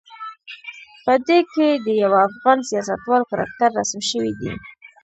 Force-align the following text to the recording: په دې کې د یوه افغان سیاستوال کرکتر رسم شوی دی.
په 1.05 1.13
دې 1.27 1.39
کې 1.53 1.67
د 1.85 1.87
یوه 2.01 2.19
افغان 2.27 2.57
سیاستوال 2.69 3.21
کرکتر 3.31 3.69
رسم 3.79 3.99
شوی 4.09 4.33
دی. 4.39 4.51